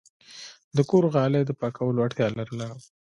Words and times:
د 0.75 0.77
کور 0.89 1.03
غالی 1.15 1.41
د 1.45 1.51
پاکولو 1.59 2.03
اړتیا 2.05 2.27
لرله. 2.37 2.67